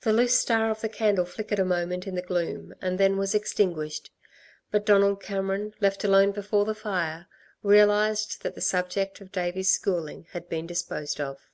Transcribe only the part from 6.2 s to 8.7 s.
before the fire, realised that the